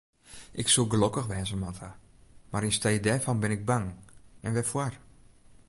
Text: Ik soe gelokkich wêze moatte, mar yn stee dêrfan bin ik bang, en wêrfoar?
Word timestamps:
Ik 0.61 0.67
soe 0.73 0.87
gelokkich 0.91 1.29
wêze 1.31 1.55
moatte, 1.63 1.89
mar 2.51 2.65
yn 2.67 2.75
stee 2.77 2.99
dêrfan 3.05 3.41
bin 3.43 3.55
ik 3.57 3.63
bang, 3.71 3.87
en 4.45 4.53
wêrfoar? 4.55 4.93